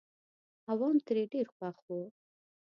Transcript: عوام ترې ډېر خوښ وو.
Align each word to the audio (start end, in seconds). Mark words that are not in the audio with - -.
عوام 0.71 0.95
ترې 1.05 1.23
ډېر 1.33 1.47
خوښ 1.55 1.77
وو. 1.87 2.01